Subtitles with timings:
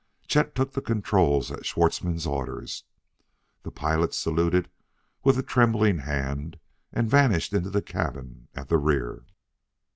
[0.27, 2.65] Chet took the controls at Schwartzmann's order;
[3.61, 4.67] the pilot saluted
[5.23, 6.57] with a trembling hand
[6.91, 9.25] and vanished into the cabin at the rear.